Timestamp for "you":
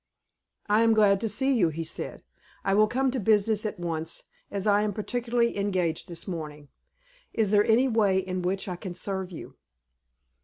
1.55-1.69, 9.31-9.57